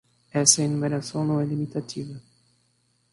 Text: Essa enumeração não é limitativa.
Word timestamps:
Essa 0.33 0.63
enumeração 0.63 1.23
não 1.23 1.39
é 1.39 1.45
limitativa. 1.45 2.19